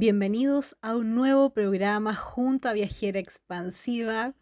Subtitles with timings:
[0.00, 4.32] Bienvenidos a un nuevo programa junto a Viajera Expansiva.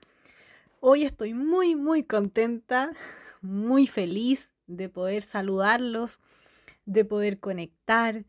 [0.81, 2.93] Hoy estoy muy, muy contenta,
[3.41, 6.21] muy feliz de poder saludarlos,
[6.85, 8.27] de poder conectar,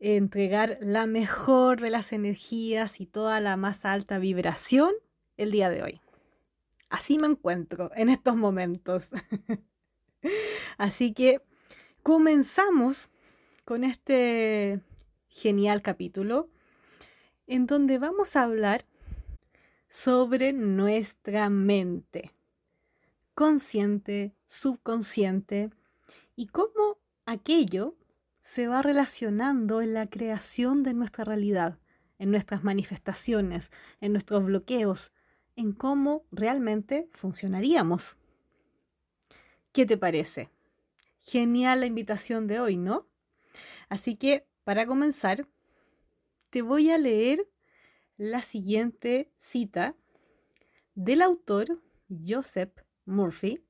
[0.00, 4.92] entregar la mejor de las energías y toda la más alta vibración
[5.38, 6.00] el día de hoy.
[6.90, 9.12] Así me encuentro en estos momentos.
[10.76, 11.40] Así que
[12.02, 13.08] comenzamos
[13.64, 14.82] con este
[15.30, 16.50] genial capítulo
[17.46, 18.84] en donde vamos a hablar
[19.88, 22.32] sobre nuestra mente,
[23.34, 25.70] consciente, subconsciente,
[26.34, 27.96] y cómo aquello
[28.40, 31.78] se va relacionando en la creación de nuestra realidad,
[32.18, 35.12] en nuestras manifestaciones, en nuestros bloqueos,
[35.56, 38.18] en cómo realmente funcionaríamos.
[39.72, 40.50] ¿Qué te parece?
[41.20, 43.06] Genial la invitación de hoy, ¿no?
[43.88, 45.48] Así que, para comenzar,
[46.50, 47.48] te voy a leer
[48.16, 49.96] la siguiente cita
[50.94, 52.72] del autor Joseph
[53.04, 53.64] Murphy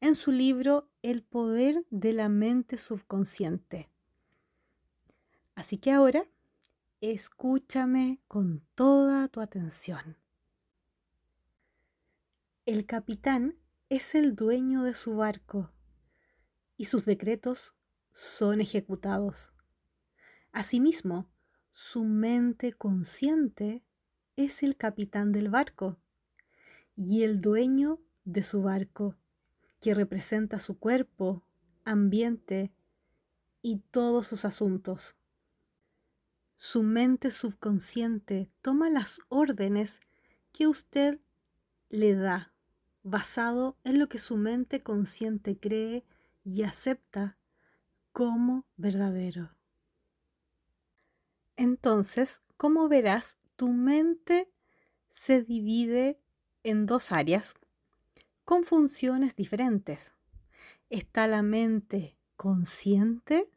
[0.00, 3.90] en su libro El poder de la mente subconsciente.
[5.54, 6.26] Así que ahora,
[7.00, 10.16] escúchame con toda tu atención.
[12.64, 15.70] El capitán es el dueño de su barco
[16.76, 17.74] y sus decretos
[18.12, 19.52] son ejecutados.
[20.52, 21.28] Asimismo,
[21.72, 23.82] su mente consciente
[24.36, 25.98] es el capitán del barco
[26.96, 29.16] y el dueño de su barco,
[29.80, 31.42] que representa su cuerpo,
[31.84, 32.72] ambiente
[33.62, 35.16] y todos sus asuntos.
[36.56, 40.00] Su mente subconsciente toma las órdenes
[40.52, 41.20] que usted
[41.88, 42.52] le da,
[43.02, 46.04] basado en lo que su mente consciente cree
[46.44, 47.38] y acepta
[48.12, 49.59] como verdadero.
[51.60, 54.50] Entonces, como verás, tu mente
[55.10, 56.18] se divide
[56.62, 57.52] en dos áreas
[58.46, 60.14] con funciones diferentes.
[60.88, 63.50] Está la mente consciente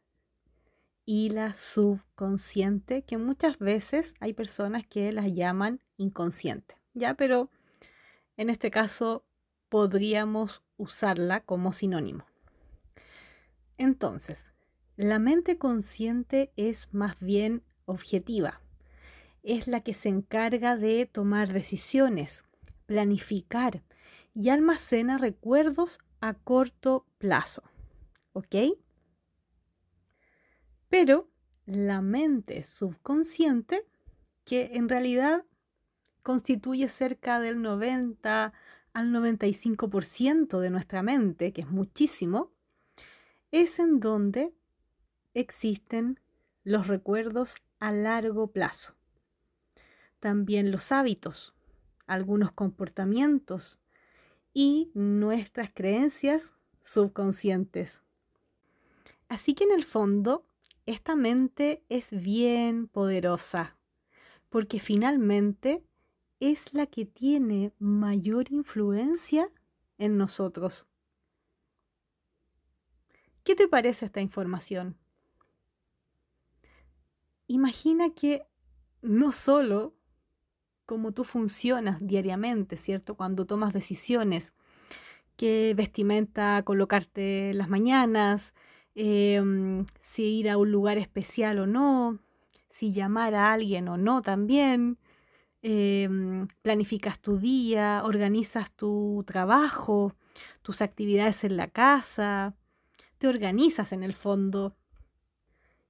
[1.06, 7.14] y la subconsciente, que muchas veces hay personas que las llaman inconsciente, ¿ya?
[7.14, 7.48] Pero
[8.36, 9.24] en este caso
[9.70, 12.26] podríamos usarla como sinónimo.
[13.78, 14.52] Entonces,
[14.96, 18.60] la mente consciente es más bien objetiva.
[19.42, 22.44] Es la que se encarga de tomar decisiones,
[22.86, 23.82] planificar
[24.34, 27.62] y almacena recuerdos a corto plazo.
[28.32, 28.56] ¿Ok?
[30.88, 31.28] Pero
[31.66, 33.86] la mente subconsciente,
[34.44, 35.44] que en realidad
[36.22, 38.52] constituye cerca del 90
[38.92, 42.52] al 95% de nuestra mente, que es muchísimo,
[43.50, 44.54] es en donde
[45.34, 46.20] existen
[46.62, 48.94] los recuerdos a largo plazo.
[50.20, 51.54] También los hábitos,
[52.06, 53.80] algunos comportamientos
[54.52, 58.02] y nuestras creencias subconscientes.
[59.28, 60.46] Así que en el fondo,
[60.86, 63.76] esta mente es bien poderosa,
[64.50, 65.82] porque finalmente
[66.40, 69.48] es la que tiene mayor influencia
[69.98, 70.86] en nosotros.
[73.44, 74.96] ¿Qué te parece esta información?
[77.46, 78.46] Imagina que
[79.02, 79.94] no solo
[80.86, 83.16] como tú funcionas diariamente, ¿cierto?
[83.16, 84.54] Cuando tomas decisiones,
[85.36, 88.54] qué vestimenta colocarte las mañanas,
[88.94, 92.20] em, si ir a un lugar especial o no,
[92.68, 94.98] si llamar a alguien o no también,
[95.62, 100.14] em, planificas tu día, organizas tu trabajo,
[100.62, 102.54] tus actividades en la casa,
[103.18, 104.76] te organizas en el fondo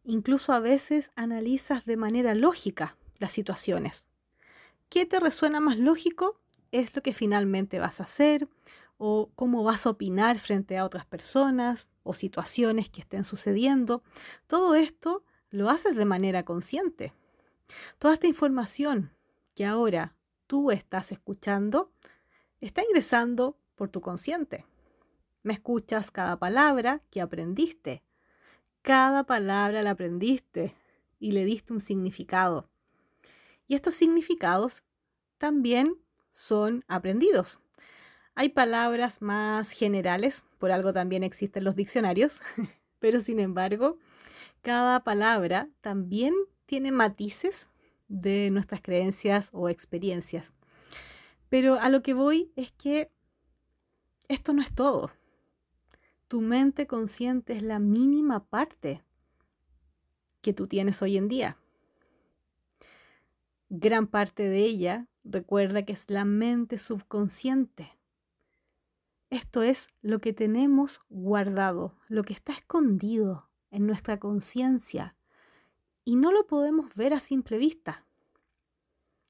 [0.04, 4.04] Incluso a veces analizas de manera lógica las situaciones.
[4.88, 6.38] ¿Qué te resuena más lógico?
[6.72, 8.48] Es lo que finalmente vas a hacer
[8.98, 14.02] o cómo vas a opinar frente a otras personas o situaciones que estén sucediendo.
[14.46, 17.12] Todo esto lo haces de manera consciente.
[17.98, 19.10] Toda esta información
[19.54, 20.14] que ahora
[20.46, 21.90] tú estás escuchando
[22.60, 24.66] está ingresando por tu consciente.
[25.42, 28.03] Me escuchas cada palabra que aprendiste
[28.84, 30.74] cada palabra la aprendiste
[31.18, 32.68] y le diste un significado.
[33.66, 34.84] Y estos significados
[35.38, 35.96] también
[36.30, 37.58] son aprendidos.
[38.34, 42.42] Hay palabras más generales, por algo también existen los diccionarios,
[42.98, 43.96] pero sin embargo,
[44.60, 46.34] cada palabra también
[46.66, 47.70] tiene matices
[48.08, 50.52] de nuestras creencias o experiencias.
[51.48, 53.10] Pero a lo que voy es que
[54.28, 55.10] esto no es todo.
[56.28, 59.04] Tu mente consciente es la mínima parte
[60.40, 61.58] que tú tienes hoy en día.
[63.68, 67.98] gran parte de ella, recuerda que es la mente subconsciente.
[69.30, 75.16] Esto es lo que tenemos guardado, lo que está escondido en nuestra conciencia
[76.04, 78.06] y no lo podemos ver a simple vista.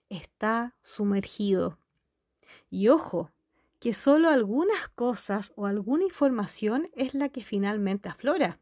[0.08, 1.78] Está sumergido.
[2.68, 3.30] Y ojo,
[3.84, 8.58] que solo algunas cosas o alguna información es la que finalmente aflora.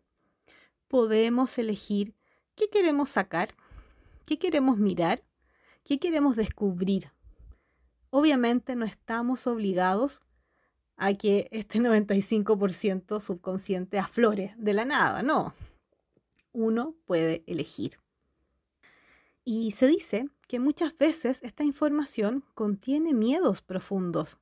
[0.88, 2.16] Podemos elegir
[2.56, 3.50] qué queremos sacar,
[4.26, 5.22] qué queremos mirar,
[5.84, 7.12] qué queremos descubrir.
[8.10, 10.22] Obviamente no estamos obligados
[10.96, 15.54] a que este 95% subconsciente aflore de la nada, no.
[16.50, 17.92] Uno puede elegir.
[19.44, 24.40] Y se dice que muchas veces esta información contiene miedos profundos,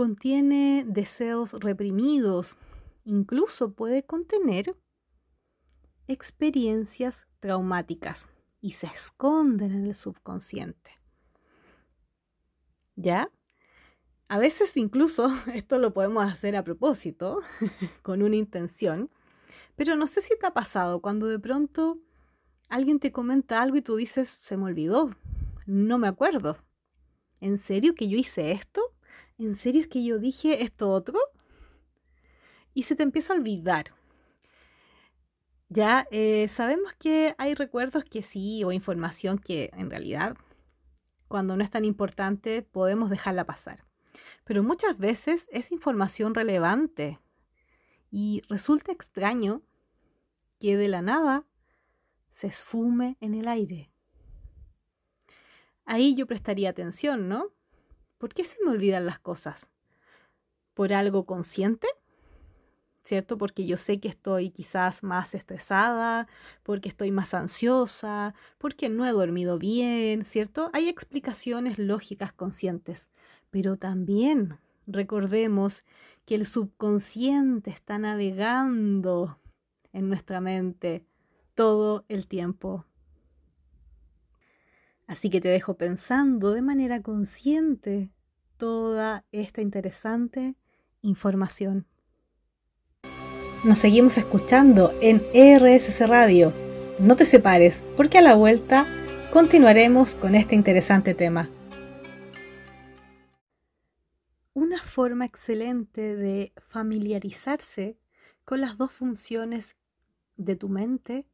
[0.00, 2.56] contiene deseos reprimidos,
[3.04, 4.74] incluso puede contener
[6.08, 8.26] experiencias traumáticas
[8.62, 10.92] y se esconden en el subconsciente.
[12.96, 13.30] ¿Ya?
[14.28, 17.42] A veces incluso esto lo podemos hacer a propósito,
[18.02, 19.10] con una intención,
[19.76, 21.98] pero no sé si te ha pasado cuando de pronto
[22.70, 25.10] alguien te comenta algo y tú dices, se me olvidó,
[25.66, 26.56] no me acuerdo.
[27.42, 28.94] ¿En serio que yo hice esto?
[29.40, 31.18] ¿En serio es que yo dije esto otro?
[32.74, 33.86] Y se te empieza a olvidar.
[35.70, 40.36] Ya eh, sabemos que hay recuerdos que sí o información que en realidad
[41.26, 43.86] cuando no es tan importante podemos dejarla pasar.
[44.44, 47.18] Pero muchas veces es información relevante
[48.10, 49.62] y resulta extraño
[50.58, 51.46] que de la nada
[52.30, 53.90] se esfume en el aire.
[55.86, 57.54] Ahí yo prestaría atención, ¿no?
[58.20, 59.70] ¿Por qué se me olvidan las cosas?
[60.74, 61.88] ¿Por algo consciente?
[63.02, 63.38] ¿Cierto?
[63.38, 66.28] Porque yo sé que estoy quizás más estresada,
[66.62, 70.68] porque estoy más ansiosa, porque no he dormido bien, ¿cierto?
[70.74, 73.08] Hay explicaciones lógicas conscientes,
[73.48, 75.86] pero también recordemos
[76.26, 79.38] que el subconsciente está navegando
[79.94, 81.06] en nuestra mente
[81.54, 82.84] todo el tiempo.
[85.10, 88.12] Así que te dejo pensando de manera consciente
[88.56, 90.54] toda esta interesante
[91.02, 91.88] información.
[93.64, 96.52] Nos seguimos escuchando en RSC Radio.
[97.00, 98.86] No te separes, porque a la vuelta
[99.32, 101.50] continuaremos con este interesante tema.
[104.54, 107.98] Una forma excelente de familiarizarse
[108.44, 109.74] con las dos funciones
[110.36, 111.26] de tu mente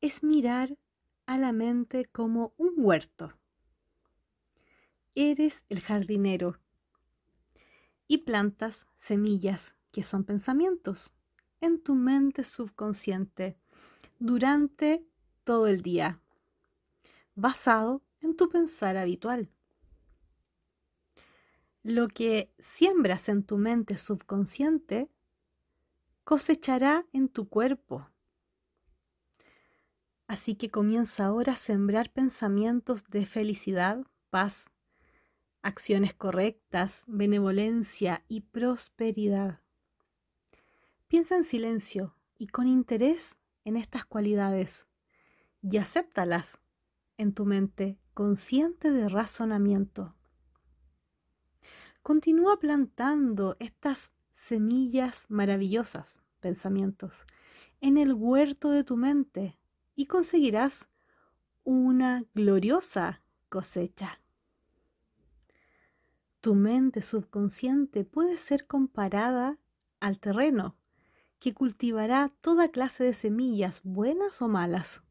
[0.00, 0.78] es mirar
[1.26, 3.34] a la mente como un huerto.
[5.14, 6.58] Eres el jardinero
[8.08, 11.10] y plantas semillas que son pensamientos
[11.60, 13.58] en tu mente subconsciente
[14.18, 15.04] durante
[15.44, 16.20] todo el día,
[17.34, 19.50] basado en tu pensar habitual.
[21.82, 25.08] Lo que siembras en tu mente subconsciente
[26.24, 28.10] cosechará en tu cuerpo
[30.28, 34.70] Así que comienza ahora a sembrar pensamientos de felicidad, paz,
[35.62, 39.60] acciones correctas, benevolencia y prosperidad.
[41.08, 44.86] Piensa en silencio y con interés en estas cualidades
[45.62, 46.58] y acéptalas
[47.18, 50.14] en tu mente consciente de razonamiento.
[52.02, 57.26] Continúa plantando estas semillas maravillosas, pensamientos,
[57.80, 59.58] en el huerto de tu mente
[59.96, 60.88] y conseguirás
[61.64, 64.20] una gloriosa cosecha.
[66.40, 69.58] Tu mente subconsciente puede ser comparada
[69.98, 70.76] al terreno
[71.40, 75.02] que cultivará toda clase de semillas, buenas o malas.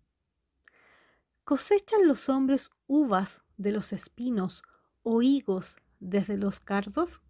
[1.43, 4.63] ¿Cosechan los hombres uvas de los espinos
[5.03, 7.21] o higos desde los cardos?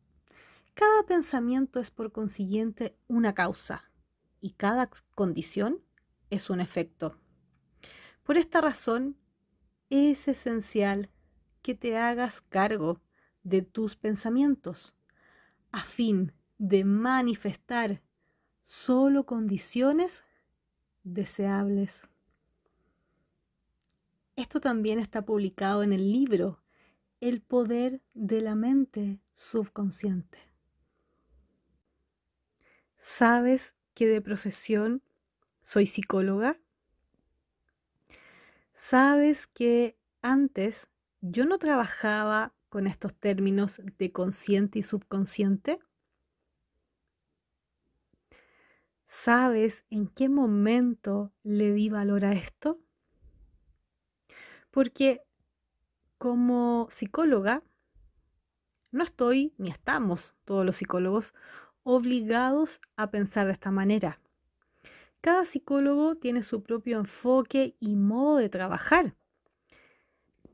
[0.73, 3.91] Cada pensamiento es por consiguiente una causa
[4.39, 5.81] y cada condición
[6.29, 7.17] es un efecto.
[8.25, 9.17] Por esta razón,
[9.91, 11.11] es esencial
[11.61, 12.99] que te hagas cargo
[13.43, 14.95] de tus pensamientos
[15.71, 18.01] a fin de manifestar
[18.63, 20.23] solo condiciones
[21.03, 22.09] deseables.
[24.35, 26.63] Esto también está publicado en el libro
[27.21, 30.39] El poder de la mente subconsciente.
[32.97, 35.03] ¿Sabes que de profesión
[35.61, 36.59] soy psicóloga?
[38.77, 40.89] Sabes que antes
[41.21, 45.79] yo no trabajaba con estos términos de consciente y subconsciente.
[49.05, 52.81] ¿Sabes en qué momento le di valor a esto?
[54.71, 55.23] Porque
[56.17, 57.63] como psicóloga,
[58.91, 61.33] no estoy, ni estamos todos los psicólogos,
[61.83, 64.19] obligados a pensar de esta manera.
[65.25, 69.15] Cada psicólogo tiene su propio enfoque y modo de trabajar.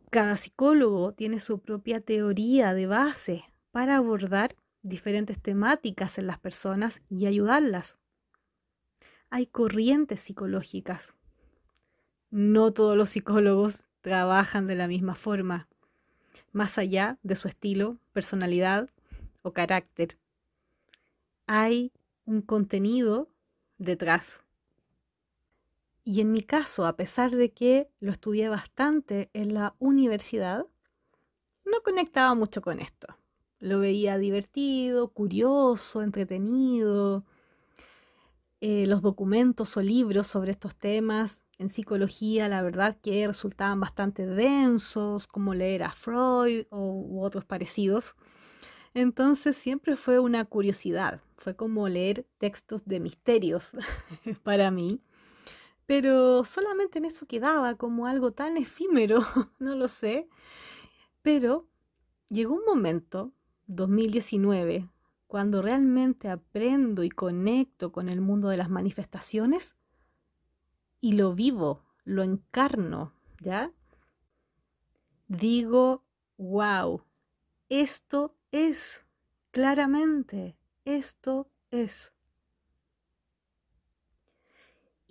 [0.10, 7.01] Cada psicólogo tiene su propia teoría de base para abordar diferentes temáticas en las personas
[7.10, 7.98] y ayudarlas.
[9.30, 11.16] Hay corrientes psicológicas.
[12.30, 15.68] No todos los psicólogos trabajan de la misma forma,
[16.54, 18.90] más allá de su estilo, personalidad
[19.42, 20.18] o carácter.
[21.46, 21.92] Hay
[22.24, 23.28] un contenido
[23.78, 24.42] detrás.
[26.03, 30.65] Y en mi caso, a pesar de que lo estudié bastante en la universidad,
[31.65, 33.08] no conectaba mucho con esto.
[33.60, 37.24] Lo veía divertido, curioso, entretenido.
[38.60, 44.25] Eh, los documentos o libros sobre estos temas en psicología, la verdad que resultaban bastante
[44.25, 48.15] densos, como leer a Freud o, u otros parecidos.
[48.93, 53.72] Entonces siempre fue una curiosidad, fue como leer textos de misterios
[54.43, 55.01] para mí,
[55.86, 59.20] pero solamente en eso quedaba como algo tan efímero,
[59.60, 60.30] no lo sé.
[61.22, 61.68] Pero
[62.30, 63.34] llegó un momento,
[63.68, 64.90] 2019,
[65.28, 69.78] cuando realmente aprendo y conecto con el mundo de las manifestaciones
[71.00, 73.72] y lo vivo, lo encarno, ¿ya?
[75.28, 76.04] Digo,
[76.38, 77.04] wow,
[77.70, 79.06] esto es,
[79.52, 82.14] claramente, esto es.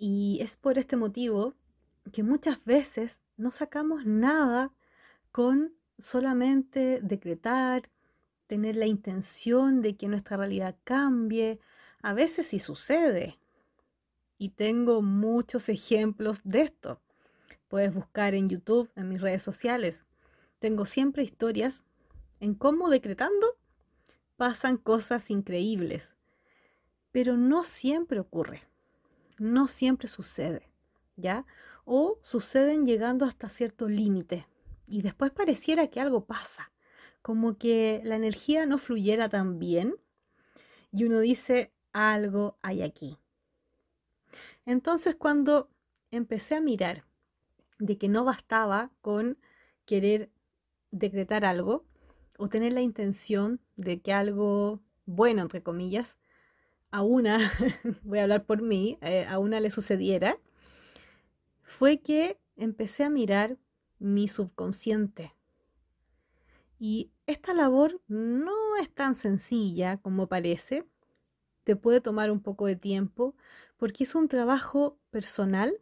[0.03, 1.53] Y es por este motivo
[2.11, 4.73] que muchas veces no sacamos nada
[5.31, 7.83] con solamente decretar,
[8.47, 11.59] tener la intención de que nuestra realidad cambie.
[12.01, 13.37] A veces sí sucede,
[14.39, 16.99] y tengo muchos ejemplos de esto.
[17.67, 20.05] Puedes buscar en YouTube, en mis redes sociales.
[20.57, 21.83] Tengo siempre historias
[22.39, 23.55] en cómo decretando
[24.35, 26.15] pasan cosas increíbles.
[27.11, 28.70] Pero no siempre ocurre.
[29.41, 30.69] No siempre sucede.
[31.15, 31.47] ¿Ya?
[31.83, 34.47] O suceden llegando hasta cierto límite.
[34.85, 36.71] Y después pareciera que algo pasa.
[37.23, 39.95] Como que la energía no fluyera tan bien.
[40.91, 43.17] Y uno dice, algo hay aquí.
[44.67, 45.71] Entonces cuando
[46.11, 47.03] empecé a mirar
[47.79, 49.39] de que no bastaba con
[49.85, 50.29] querer
[50.91, 51.83] decretar algo
[52.37, 56.19] o tener la intención de que algo bueno, entre comillas,
[56.91, 57.37] a una,
[58.03, 60.37] voy a hablar por mí, eh, a una le sucediera,
[61.63, 63.57] fue que empecé a mirar
[63.99, 65.33] mi subconsciente.
[66.79, 70.85] Y esta labor no es tan sencilla como parece,
[71.63, 73.35] te puede tomar un poco de tiempo
[73.77, 75.79] porque es un trabajo personal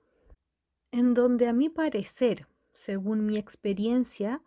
[0.92, 4.42] en donde a mi parecer, según mi experiencia,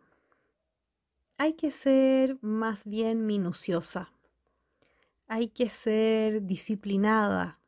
[1.39, 4.12] hay que ser más bien minuciosa,
[5.33, 7.59] hay que ser disciplinada,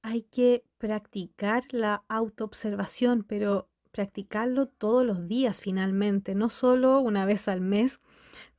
[0.00, 7.48] hay que practicar la autoobservación, pero practicarlo todos los días finalmente, no solo una vez
[7.48, 8.00] al mes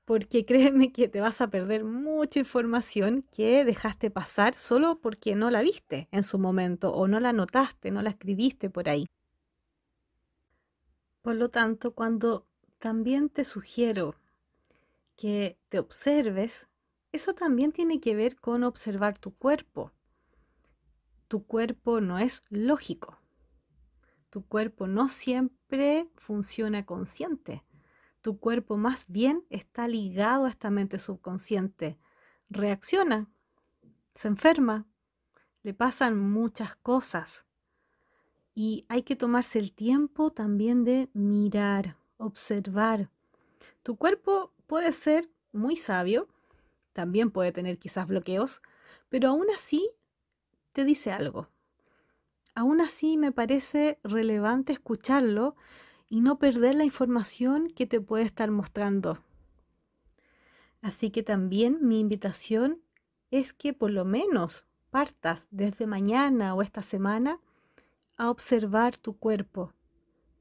[0.06, 5.50] porque créeme que te vas a perder mucha información que dejaste pasar solo porque no
[5.50, 9.08] la viste en su momento o no la notaste, no la escribiste por ahí.
[11.24, 12.46] Por lo tanto, cuando
[12.78, 14.13] también te sugiero
[15.16, 16.68] que te observes,
[17.12, 19.91] eso también tiene que ver con observar tu cuerpo.
[21.27, 23.18] Tu cuerpo no es lógico.
[24.30, 27.63] Tu cuerpo no siempre funciona consciente
[28.22, 31.98] tu cuerpo más bien está ligado a esta mente subconsciente.
[32.50, 33.30] Reacciona,
[34.13, 34.86] se enferma,
[35.63, 37.46] le pasan muchas cosas.
[38.53, 43.10] Y hay que tomarse el tiempo también de mirar, observar.
[43.82, 46.27] Tu cuerpo puede ser muy sabio,
[46.93, 48.62] también puede tener quizás bloqueos,
[49.10, 49.89] pero aún así
[50.71, 51.50] te dice algo.
[52.53, 55.55] Aún así me parece relevante escucharlo
[56.10, 59.24] y no perder la información que te puede estar mostrando.
[60.81, 62.81] Así que también mi invitación
[63.29, 67.39] es que por lo menos partas desde mañana o esta semana
[68.17, 69.74] a observar tu cuerpo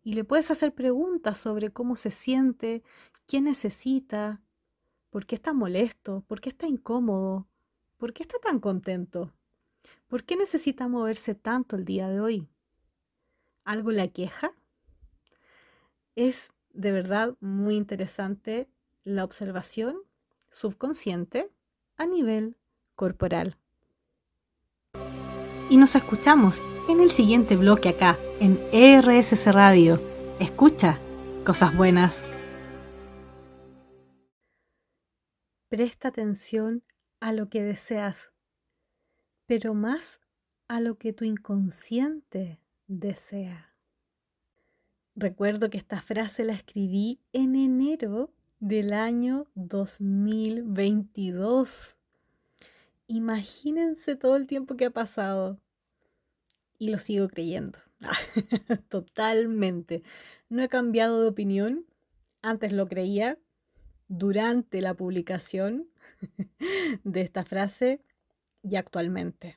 [0.02, 2.82] y le puedes hacer preguntas sobre cómo se siente,
[3.26, 4.40] qué necesita,
[5.10, 7.46] por qué está molesto, por qué está incómodo,
[7.98, 9.32] por qué está tan contento,
[10.08, 12.48] por qué necesita moverse tanto el día de hoy.
[13.64, 14.52] ¿Algo la queja?
[16.16, 18.68] Es de verdad muy interesante
[19.04, 19.96] la observación
[20.48, 21.50] subconsciente
[21.96, 22.56] a nivel
[22.94, 23.56] corporal.
[25.68, 30.00] Y nos escuchamos en el siguiente bloque acá, en RSC Radio.
[30.40, 30.98] Escucha
[31.44, 32.24] cosas buenas.
[35.70, 36.84] Presta atención
[37.20, 38.32] a lo que deseas,
[39.46, 40.20] pero más
[40.66, 42.58] a lo que tu inconsciente
[42.88, 43.72] desea.
[45.14, 51.98] Recuerdo que esta frase la escribí en enero del año 2022.
[53.06, 55.60] Imagínense todo el tiempo que ha pasado.
[56.80, 57.78] Y lo sigo creyendo.
[58.88, 60.02] Totalmente.
[60.48, 61.86] No he cambiado de opinión.
[62.42, 63.38] Antes lo creía.
[64.12, 65.88] Durante la publicación
[67.04, 68.02] de esta frase
[68.62, 69.56] y actualmente.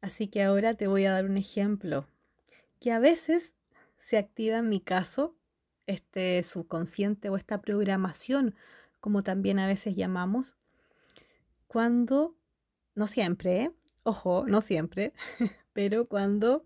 [0.00, 2.06] Así que ahora te voy a dar un ejemplo
[2.78, 3.54] que a veces
[3.98, 5.34] se activa en mi caso,
[5.88, 8.54] este subconsciente o esta programación,
[9.00, 10.56] como también a veces llamamos,
[11.66, 12.36] cuando,
[12.94, 13.72] no siempre, ¿eh?
[14.04, 15.12] ojo, no siempre,
[15.72, 16.64] pero cuando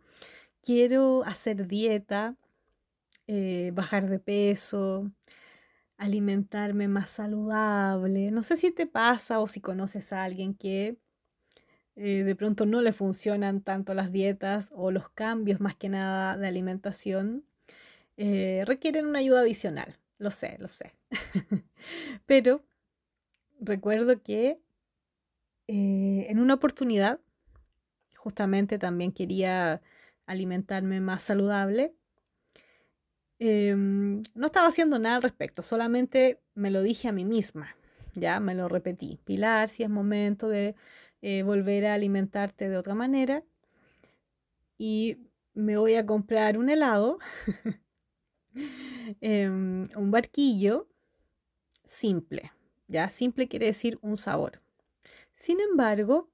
[0.60, 2.36] quiero hacer dieta,
[3.26, 5.10] eh, bajar de peso,
[5.98, 8.30] alimentarme más saludable.
[8.30, 10.96] No sé si te pasa o si conoces a alguien que
[11.96, 16.36] eh, de pronto no le funcionan tanto las dietas o los cambios más que nada
[16.36, 17.44] de alimentación.
[18.16, 19.98] Eh, requieren una ayuda adicional.
[20.18, 20.94] Lo sé, lo sé.
[22.26, 22.64] Pero
[23.60, 24.60] recuerdo que
[25.70, 27.20] en una oportunidad,
[28.16, 29.82] justamente también quería
[30.24, 31.94] alimentarme más saludable
[33.40, 37.76] Em, no estaba haciendo nada al respecto, solamente me lo dije a mí misma,
[38.14, 39.20] ya me lo repetí.
[39.24, 40.74] Pilar, si es momento de
[41.22, 43.44] eh, volver a alimentarte de otra manera
[44.76, 45.18] y
[45.54, 47.18] me voy a comprar un helado,
[49.20, 50.88] em, un barquillo
[51.84, 52.52] simple,
[52.88, 54.60] ya simple quiere decir un sabor.
[55.32, 56.28] Sin embargo,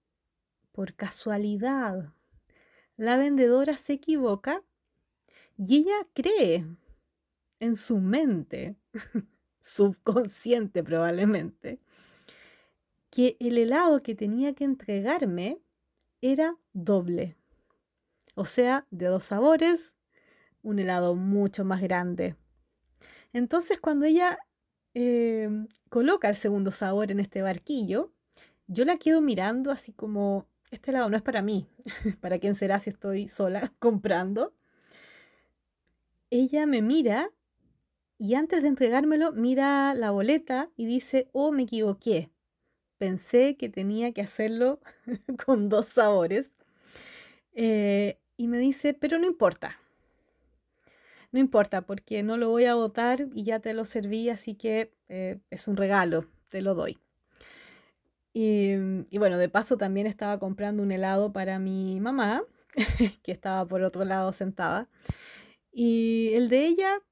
[0.72, 2.14] por casualidad,
[2.96, 4.62] la vendedora se equivoca
[5.58, 6.64] y ella cree
[7.64, 8.76] en su mente,
[9.62, 11.80] subconsciente probablemente,
[13.08, 15.62] que el helado que tenía que entregarme
[16.20, 17.36] era doble.
[18.34, 19.96] O sea, de dos sabores,
[20.62, 22.36] un helado mucho más grande.
[23.32, 24.38] Entonces cuando ella
[24.92, 25.48] eh,
[25.88, 28.12] coloca el segundo sabor en este barquillo,
[28.66, 31.66] yo la quedo mirando así como, este helado no es para mí,
[32.20, 34.52] ¿para quién será si estoy sola comprando?
[36.28, 37.30] Ella me mira
[38.24, 42.30] y antes de entregármelo, mira la boleta y dice, oh, me equivoqué.
[42.96, 44.80] Pensé que tenía que hacerlo
[45.44, 46.50] con dos sabores.
[47.52, 49.78] Eh, y me dice, pero no importa.
[51.32, 54.94] No importa, porque no lo voy a botar y ya te lo serví, así que
[55.10, 56.96] eh, es un regalo, te lo doy.
[58.32, 58.70] Y,
[59.10, 62.42] y, bueno, de paso también estaba comprando un helado para mi mamá,
[63.22, 64.88] que estaba por otro lado sentada.
[65.70, 67.02] Y el de ella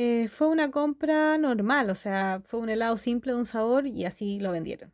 [0.00, 4.04] eh, fue una compra normal, o sea, fue un helado simple de un sabor y
[4.04, 4.92] así lo vendieron.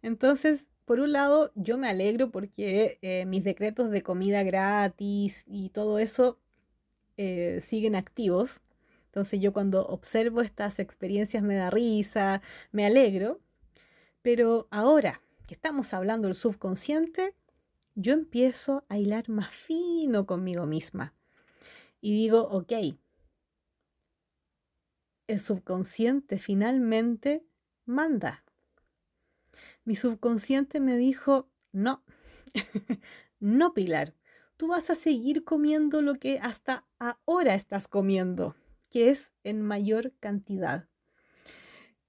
[0.00, 5.70] Entonces, por un lado, yo me alegro porque eh, mis decretos de comida gratis y
[5.70, 6.38] todo eso
[7.16, 8.62] eh, siguen activos.
[9.06, 13.40] Entonces yo cuando observo estas experiencias me da risa, me alegro.
[14.22, 17.34] Pero ahora que estamos hablando del subconsciente,
[17.96, 21.12] yo empiezo a hilar más fino conmigo misma.
[22.00, 22.72] Y digo, ok,
[25.26, 27.44] el subconsciente finalmente
[27.84, 28.44] manda.
[29.84, 32.04] Mi subconsciente me dijo, no,
[33.40, 34.14] no Pilar,
[34.56, 38.54] tú vas a seguir comiendo lo que hasta ahora estás comiendo,
[38.90, 40.88] que es en mayor cantidad.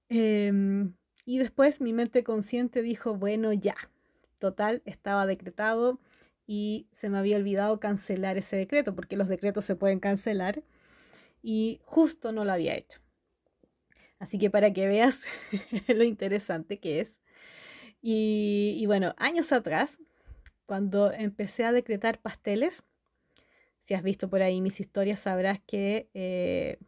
[0.08, 3.74] Em, y después mi mente consciente dijo, bueno, ya,
[4.38, 6.00] total, estaba decretado
[6.46, 10.62] y se me había olvidado cancelar ese decreto, porque los decretos se pueden cancelar,
[11.42, 13.03] y justo no lo había hecho.
[14.18, 15.22] Así que para que veas
[15.88, 17.18] lo interesante que es.
[18.06, 19.98] Y, bueno, años atrás,
[20.66, 22.84] cuando empecé a decretar pasteles,
[23.80, 26.78] si has visto por ahí mis historias, sabrás que eh,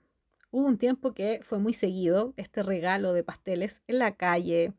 [0.51, 4.75] hubo un tiempo que fue muy seguido este regalo de pasteles en la calle,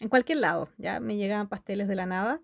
[0.00, 2.42] en cualquier lado, ya me llegaban pasteles de la nada.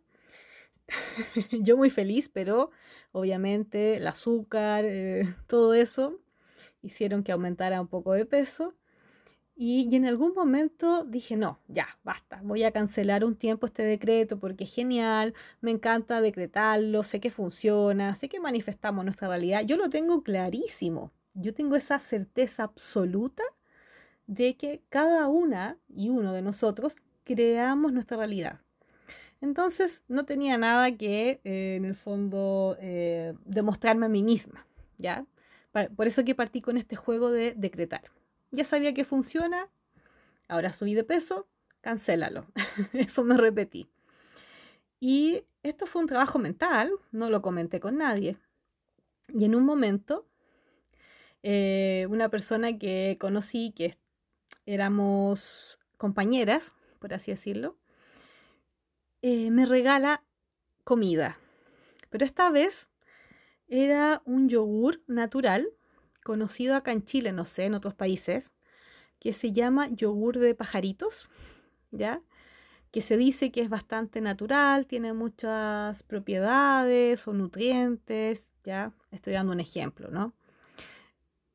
[1.51, 2.71] Yo muy feliz, pero
[3.13, 6.21] obviamente el azúcar, eh, todo eso,
[6.83, 8.75] hicieron que aumentara un poco de peso.
[9.55, 14.39] Y, en algún momento dije, no, ya, basta, voy a cancelar un tiempo este decreto
[14.39, 19.77] porque es genial, me encanta decretarlo, sé que funciona, sé que manifestamos nuestra realidad, yo
[19.77, 23.43] lo tengo clarísimo, yo tengo esa certeza absoluta
[24.27, 28.61] de que cada una y uno de nosotros creamos nuestra realidad.
[29.43, 34.67] Entonces no tenía nada que eh, en el fondo eh, demostrarme a mí misma,
[34.99, 35.27] ¿ya?
[35.97, 38.03] Por eso que partí con este juego de decretar
[38.53, 39.69] ya sabía que funciona,
[40.53, 41.49] Ahora subí de peso,
[41.81, 42.47] cancélalo.
[42.93, 43.89] Eso me repetí.
[45.01, 48.37] Y esto fue un trabajo mental, no lo comenté con nadie.
[49.29, 50.29] Y en un momento,
[51.43, 53.97] eh, una persona que conocí, que
[54.67, 57.79] éramos compañeras, por así decirlo,
[59.23, 60.23] eh, me regala
[60.85, 61.39] comida.
[62.11, 62.91] Pero esta vez
[63.69, 65.67] era un yogur natural,
[66.23, 68.53] conocido acá en Chile, no sé, en otros países,
[69.19, 71.31] que se llama yogur de pajaritos,
[71.91, 72.23] ¿ya?
[72.91, 78.93] Que se dice que es bastante natural, tiene muchas propiedades o nutrientes, ¿ya?
[79.11, 80.35] Estoy dando un ejemplo, ¿no?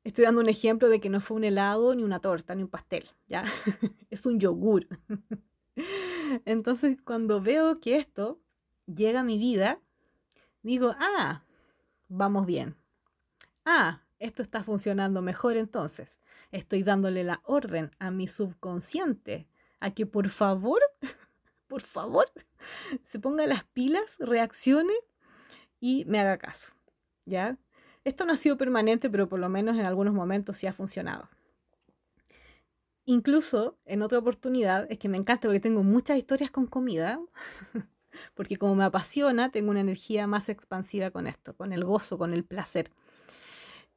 [0.03, 2.69] Estoy dando un ejemplo de que no fue un helado, ni una torta, ni un
[2.69, 3.43] pastel, ¿ya?
[4.09, 4.87] es un yogur.
[6.45, 8.39] Entonces, cuando veo que esto
[8.85, 9.81] llega a mi vida,
[10.63, 11.43] digo, ah,
[12.07, 12.77] vamos bien.
[13.65, 16.19] Ah, esto está funcionando mejor entonces.
[16.51, 19.47] Estoy dándole la orden a mi subconsciente
[19.79, 20.81] a que por favor,
[21.67, 22.25] por favor,
[23.05, 24.93] se ponga las pilas, reaccione
[25.79, 26.73] y me haga caso.
[27.25, 27.57] ¿Ya?
[28.03, 31.29] Esto no ha sido permanente, pero por lo menos en algunos momentos sí ha funcionado.
[33.03, 37.19] Incluso en otra oportunidad, es que me encanta porque tengo muchas historias con comida,
[38.33, 42.33] porque como me apasiona, tengo una energía más expansiva con esto, con el gozo, con
[42.33, 42.91] el placer.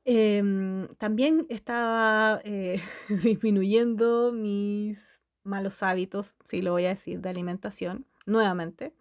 [0.04, 4.98] Em, también estaba eh, disminuyendo mis
[5.42, 8.94] malos hábitos, si lo voy a decir, de alimentación, nuevamente.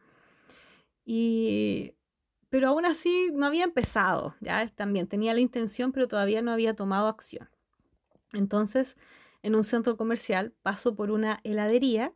[1.05, 1.95] Y
[2.49, 6.75] pero aún así no había empezado, ya también tenía la intención, pero todavía no había
[6.75, 7.47] tomado acción.
[8.33, 8.97] Entonces,
[9.43, 12.13] en un centro comercial paso por una heladería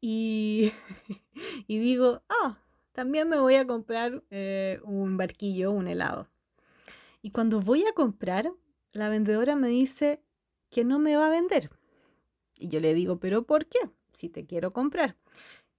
[0.00, 0.72] y,
[1.66, 2.58] y digo, ah,
[2.92, 6.28] también me voy a comprar eh, un barquillo, un helado.
[7.24, 8.52] Y cuando voy a comprar,
[8.92, 10.22] la vendedora me dice
[10.68, 11.70] que no me va a vender.
[12.54, 13.78] Y yo le digo, pero ¿por qué?
[14.12, 15.16] Si te quiero comprar.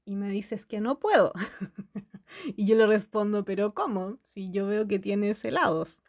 [0.05, 1.33] Y me dices que no puedo.
[2.57, 4.17] y yo le respondo, pero ¿cómo?
[4.23, 6.01] Si yo veo que tienes helados.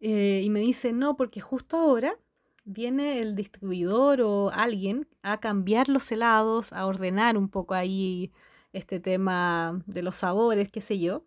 [0.00, 2.18] Eh, y me dice, no, porque justo ahora
[2.66, 8.30] viene el distribuidor o alguien a cambiar los helados, a ordenar un poco ahí
[8.74, 11.24] este tema de los sabores, qué sé yo.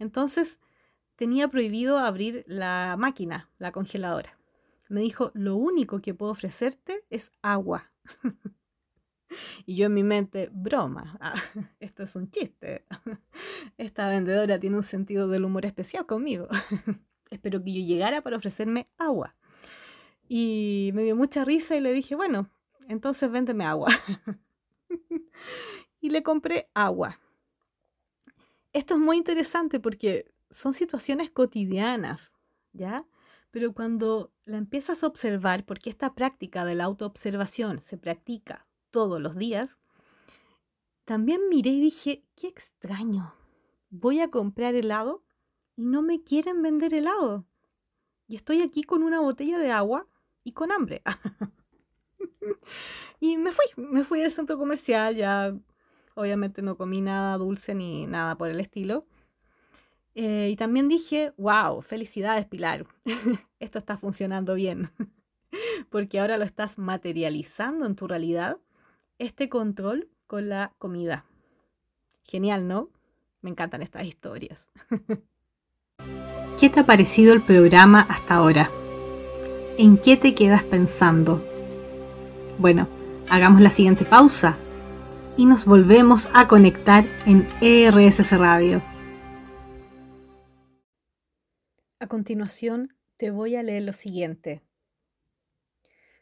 [0.00, 0.58] Entonces
[1.18, 4.38] tenía prohibido abrir la máquina, la congeladora.
[4.88, 7.92] Me dijo, lo único que puedo ofrecerte es agua.
[9.66, 11.34] Y yo en mi mente, broma, ah,
[11.80, 12.86] esto es un chiste.
[13.76, 16.48] Esta vendedora tiene un sentido del humor especial conmigo.
[17.30, 19.36] Espero que yo llegara para ofrecerme agua.
[20.26, 22.48] Y me dio mucha risa y le dije, bueno,
[22.88, 23.88] entonces véndeme agua.
[26.00, 27.20] y le compré agua.
[28.72, 32.32] Esto es muy interesante porque son situaciones cotidianas,
[32.72, 33.06] ¿ya?
[33.50, 39.20] Pero cuando la empiezas a observar, porque esta práctica de la autoobservación se practica todos
[39.20, 39.78] los días,
[41.04, 43.34] también miré y dije, qué extraño,
[43.90, 45.24] voy a comprar helado
[45.76, 47.46] y no me quieren vender helado.
[48.26, 50.06] Y estoy aquí con una botella de agua
[50.44, 51.02] y con hambre.
[53.20, 55.56] y me fui, me fui al centro comercial, ya
[56.14, 59.06] obviamente no comí nada dulce ni nada por el estilo.
[60.14, 62.86] Eh, y también dije, wow, felicidades Pilar,
[63.60, 64.90] esto está funcionando bien,
[65.90, 68.58] porque ahora lo estás materializando en tu realidad
[69.18, 71.24] este control con la comida.
[72.24, 72.90] Genial, ¿no?
[73.40, 74.70] Me encantan estas historias.
[76.58, 78.70] ¿Qué te ha parecido el programa hasta ahora?
[79.78, 81.40] ¿En qué te quedas pensando?
[82.58, 82.88] Bueno,
[83.30, 84.58] hagamos la siguiente pausa
[85.36, 88.82] y nos volvemos a conectar en ERSS Radio.
[92.00, 94.62] A continuación, te voy a leer lo siguiente.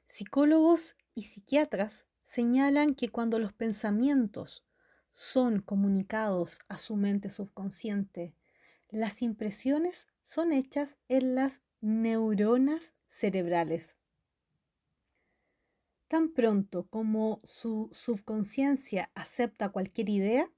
[0.07, 4.65] Psicólogos y psiquiatras señalan que cuando los pensamientos
[5.13, 8.35] son comunicados a su mente subconsciente,
[8.89, 13.99] las impresiones son hechas en las neuronas cerebrales.
[16.09, 20.51] Tan pronto como su subconsciencia acepta cualquier idea,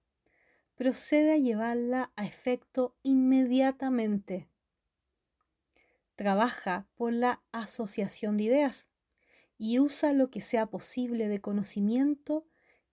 [0.77, 4.49] procede a llevarla a efecto inmediatamente.
[6.19, 8.89] Trabaja por la asociación de ideas
[9.57, 12.45] y usa lo que sea posible de conocimiento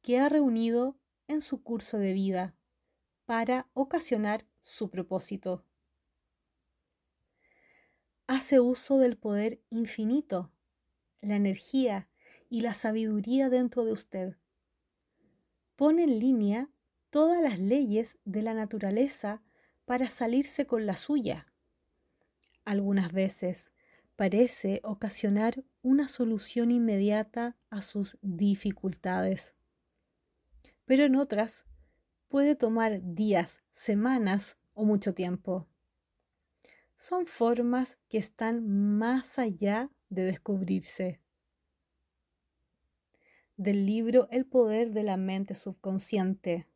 [0.03, 2.55] que ha reunido en su curso de vida
[3.25, 5.65] para ocasionar su propósito.
[8.27, 10.51] Hace uso del poder infinito,
[11.19, 12.07] la energía
[12.47, 14.37] y la sabiduría dentro de usted.
[15.75, 16.69] Pone en línea
[17.09, 19.41] todas las leyes de la naturaleza
[19.85, 21.51] para salirse con la suya.
[22.65, 23.71] Algunas veces
[24.15, 29.55] parece ocasionar una solución inmediata a sus dificultades.
[30.85, 31.65] Pero en otras
[32.27, 35.67] puede tomar días, semanas o mucho tiempo.
[36.95, 41.21] Son formas que están más allá de descubrirse.
[43.57, 46.67] Del libro El poder de la mente subconsciente.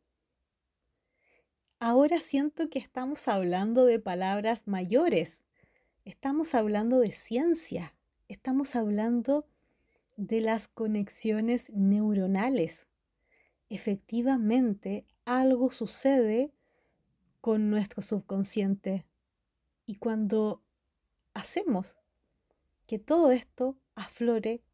[1.78, 5.44] Ahora siento que estamos hablando de palabras mayores
[6.10, 7.94] estamos hablando de ciencia,
[8.26, 9.46] estamos hablando
[10.16, 12.88] de las conexiones neuronales.
[13.68, 16.52] Efectivamente, algo sucede
[17.40, 19.06] con nuestro subconsciente.
[19.86, 20.64] Y cuando
[21.32, 21.96] hacemos
[22.88, 24.64] que todo esto aflore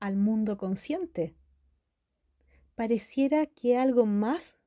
[0.00, 1.36] al mundo consciente,
[2.74, 4.58] pareciera que algo más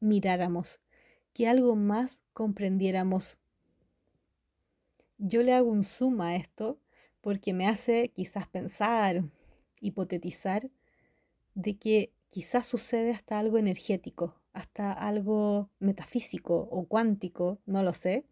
[0.00, 0.82] miráramos,
[1.32, 3.38] que algo más comprendiéramos
[5.18, 6.78] yo le hago un zoom a esto
[7.20, 9.24] porque me hace quizás pensar,
[9.80, 10.70] hipotetizar,
[11.54, 18.24] de que quizás sucede hasta algo energético, hasta algo metafísico o cuántico, no lo sé,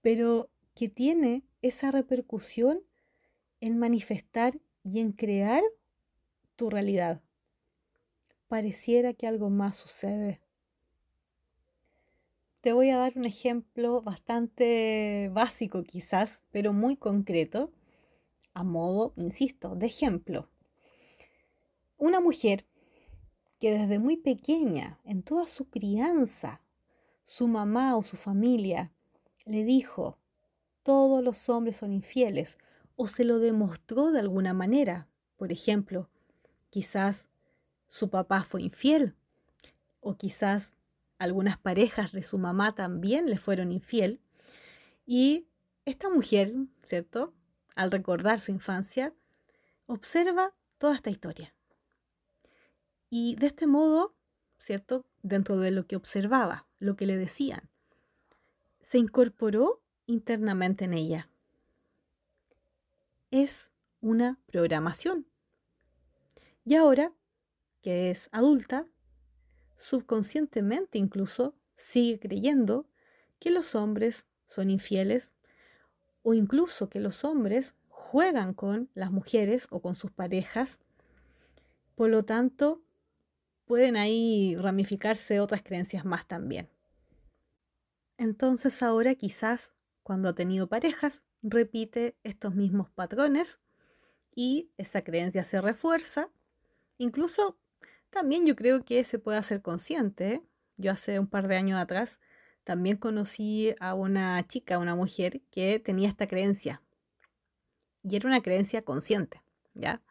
[0.00, 2.80] pero que tiene esa repercusión
[3.60, 5.62] en manifestar y en crear
[6.54, 7.22] tu realidad.
[8.46, 10.40] Pareciera que algo más sucede
[12.66, 17.70] te voy a dar un ejemplo bastante básico quizás, pero muy concreto,
[18.54, 20.48] a modo, insisto, de ejemplo.
[21.96, 22.66] Una mujer
[23.60, 26.60] que desde muy pequeña, en toda su crianza,
[27.22, 28.90] su mamá o su familia
[29.44, 30.18] le dijo,
[30.82, 32.58] todos los hombres son infieles,
[32.96, 35.06] o se lo demostró de alguna manera.
[35.36, 36.10] Por ejemplo,
[36.70, 37.28] quizás
[37.86, 39.14] su papá fue infiel,
[40.00, 40.75] o quizás
[41.18, 44.20] algunas parejas de su mamá también le fueron infiel.
[45.06, 45.46] Y
[45.84, 46.52] esta mujer,
[46.82, 47.34] ¿cierto?
[47.74, 49.14] Al recordar su infancia,
[49.86, 51.54] observa toda esta historia.
[53.08, 54.14] Y de este modo,
[54.58, 55.06] ¿cierto?
[55.22, 57.70] Dentro de lo que observaba, lo que le decían,
[58.80, 61.28] se incorporó internamente en ella.
[63.30, 65.26] Es una programación.
[66.64, 67.12] Y ahora,
[67.80, 68.86] que es adulta,
[69.76, 72.88] subconscientemente incluso sigue creyendo
[73.38, 75.34] que los hombres son infieles
[76.22, 80.80] o incluso que los hombres juegan con las mujeres o con sus parejas.
[81.94, 82.82] Por lo tanto,
[83.64, 86.68] pueden ahí ramificarse otras creencias más también.
[88.18, 93.60] Entonces ahora quizás cuando ha tenido parejas repite estos mismos patrones
[94.34, 96.30] y esa creencia se refuerza,
[96.98, 97.58] incluso
[98.10, 100.42] también yo creo que se puede hacer consciente.
[100.76, 102.20] Yo hace un par de años atrás
[102.64, 106.82] también conocí a una chica, una mujer que tenía esta creencia.
[108.02, 109.42] Y era una creencia consciente,
[109.74, 110.02] ¿ya?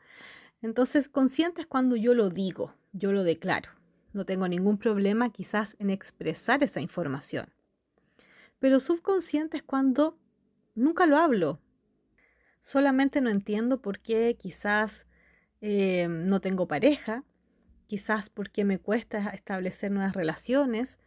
[0.62, 3.72] Entonces, consciente es cuando yo lo digo, yo lo declaro.
[4.14, 7.54] No tengo ningún problema quizás en expresar esa información.
[8.60, 10.18] Pero subconsciente es cuando
[10.74, 11.60] nunca lo hablo.
[12.62, 15.06] Solamente no entiendo por qué quizás
[15.60, 17.24] eh, no tengo pareja,
[17.86, 21.00] quizás porque me cuesta establecer nuevas relaciones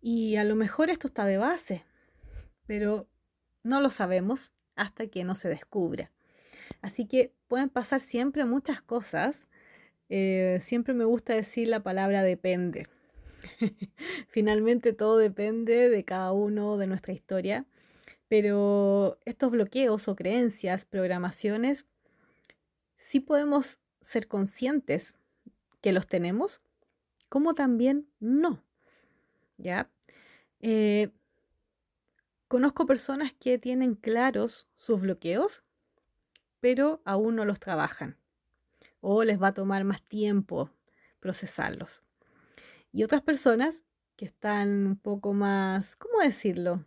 [0.00, 1.84] y a lo mejor esto está de base,
[2.66, 3.08] pero
[3.62, 6.10] no lo sabemos hasta que no se descubra.
[6.82, 9.48] Así que pueden pasar siempre muchas cosas.
[10.08, 12.86] Eh, siempre me gusta decir la palabra depende.
[14.28, 17.66] Finalmente todo depende de cada uno, de nuestra historia,
[18.28, 21.86] pero estos bloqueos o creencias, programaciones,
[22.96, 25.18] sí podemos ser conscientes
[25.84, 26.62] que los tenemos,
[27.28, 28.64] como también no.
[29.58, 29.90] ¿Ya?
[30.60, 31.10] Eh,
[32.48, 35.62] conozco personas que tienen claros sus bloqueos,
[36.60, 38.16] pero aún no los trabajan.
[39.02, 40.70] O les va a tomar más tiempo
[41.20, 42.02] procesarlos.
[42.90, 43.84] Y otras personas
[44.16, 46.82] que están un poco más, ¿cómo decirlo?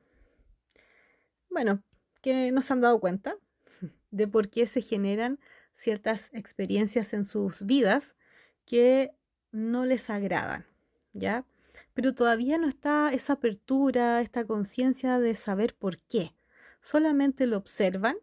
[1.52, 1.84] Bueno,
[2.24, 3.38] que no se han dado cuenta
[4.10, 5.40] de por qué se generan
[5.76, 8.16] ciertas experiencias en sus vidas
[8.68, 9.16] que
[9.52, 10.68] no les agradan,
[11.14, 11.48] ¿ya?
[11.94, 16.36] Pero todavía no está esa apertura, esta conciencia de saber por qué.
[16.82, 18.18] Solamente lo observan,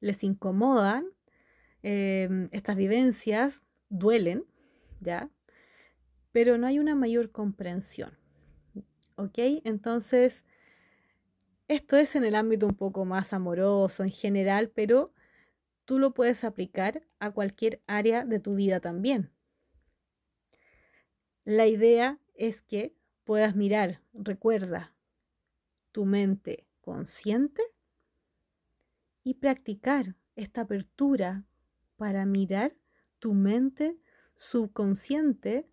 [0.00, 1.06] les incomodan,
[1.82, 4.44] em, estas vivencias duelen,
[5.00, 5.30] ¿ya?
[6.32, 8.18] Pero no hay una mayor comprensión,
[9.16, 9.38] ¿ok?
[9.64, 10.44] Entonces,
[11.68, 15.12] esto es en el ámbito un poco más amoroso en general, pero
[15.84, 19.35] tú lo puedes aplicar a cualquier área de tu vida también.
[21.46, 24.92] La idea es que puedas mirar, recuerda,
[25.92, 27.62] tu mente consciente
[29.22, 31.44] y practicar esta apertura
[31.96, 32.74] para mirar
[33.20, 33.96] tu mente
[34.34, 35.68] subconsciente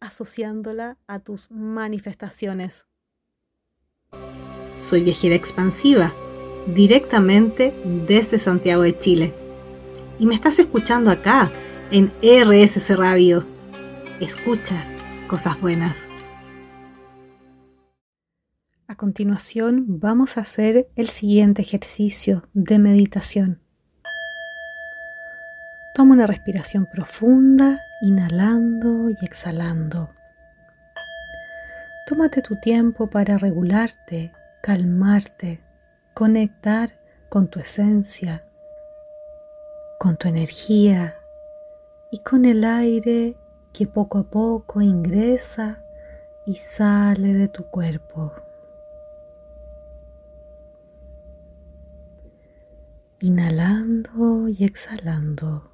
[0.00, 2.86] asociándola a tus manifestaciones.
[4.78, 6.14] Soy viajera expansiva,
[6.66, 9.34] directamente desde Santiago de Chile.
[10.18, 11.50] Y me estás escuchando acá,
[11.90, 13.59] en RSC Radio.
[14.20, 14.84] Escucha
[15.28, 16.06] cosas buenas.
[18.86, 23.62] A continuación vamos a hacer el siguiente ejercicio de meditación.
[25.94, 30.10] Toma una respiración profunda, inhalando y exhalando.
[32.06, 35.62] Tómate tu tiempo para regularte, calmarte,
[36.12, 36.90] conectar
[37.30, 38.44] con tu esencia,
[39.98, 41.16] con tu energía
[42.12, 43.39] y con el aire
[43.72, 45.84] que poco a poco ingresa
[46.46, 48.32] y sale de tu cuerpo.
[53.20, 55.72] Inhalando y exhalando,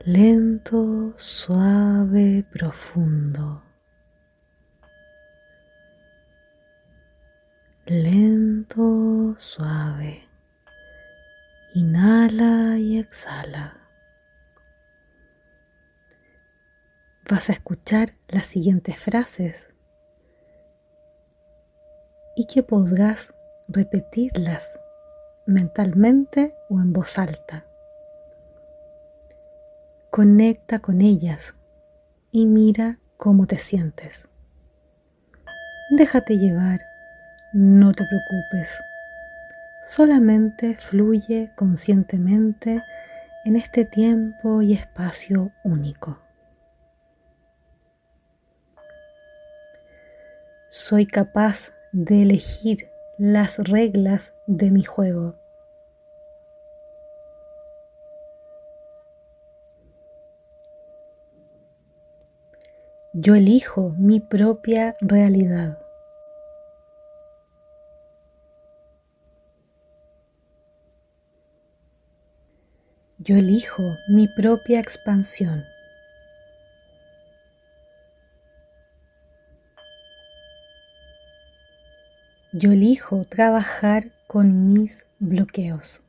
[0.00, 3.66] lento, suave, profundo.
[7.86, 10.28] lento, suave.
[11.74, 13.85] Inhala y exhala.
[17.28, 19.72] Vas a escuchar las siguientes frases
[22.36, 23.34] y que podrás
[23.66, 24.78] repetirlas
[25.44, 27.66] mentalmente o en voz alta.
[30.10, 31.56] Conecta con ellas
[32.30, 34.28] y mira cómo te sientes.
[35.90, 36.80] Déjate llevar
[37.52, 38.82] no te preocupes,
[39.82, 42.82] solamente fluye conscientemente
[43.44, 46.25] en este tiempo y espacio único.
[50.68, 55.36] Soy capaz de elegir las reglas de mi juego.
[63.12, 65.78] Yo elijo mi propia realidad.
[73.18, 75.75] Yo elijo mi propia expansión.
[82.58, 86.02] Yo elijo trabajar con mis bloqueos.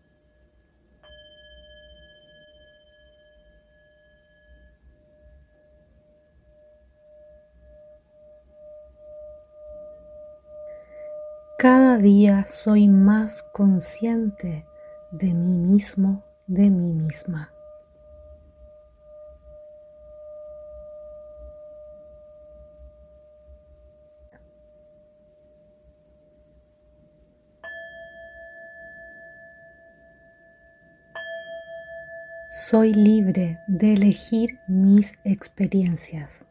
[11.59, 14.65] Cada día soy más consciente
[15.11, 17.56] de mí mismo de mí misma.
[32.69, 36.43] Soy libre de elegir mis experiencias.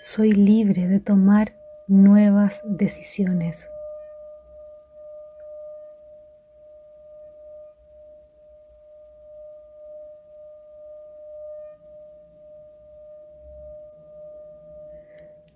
[0.00, 1.52] Soy libre de tomar
[1.86, 3.68] nuevas decisiones.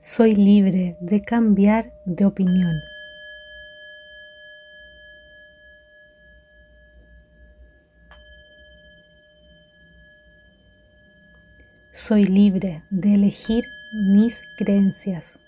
[0.08, 2.80] Soy libre de cambiar de opinión.
[11.90, 15.40] Soy libre de elegir mis creencias.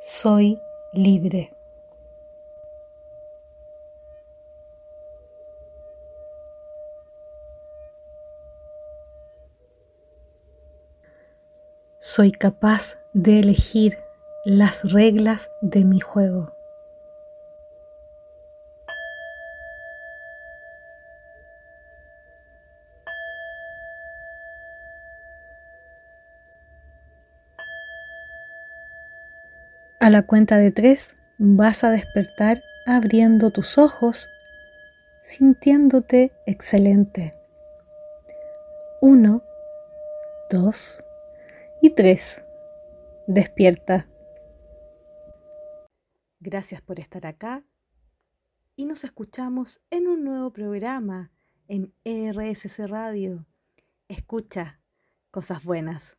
[0.00, 0.58] soy
[0.92, 1.57] libre.
[12.18, 13.96] Soy capaz de elegir
[14.44, 16.52] las reglas de mi juego.
[30.00, 34.28] A la cuenta de tres vas a despertar abriendo tus ojos,
[35.22, 37.36] sintiéndote excelente.
[39.00, 39.44] Uno,
[40.50, 41.04] dos
[41.88, 42.44] y tres.
[43.26, 44.08] Despierta.
[46.38, 47.64] Gracias por estar acá
[48.76, 51.32] y nos escuchamos en un nuevo programa
[51.66, 53.46] en RSC Radio.
[54.08, 54.80] Escucha
[55.30, 56.17] cosas buenas.